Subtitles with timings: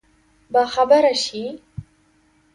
[0.53, 1.43] باخبره شي.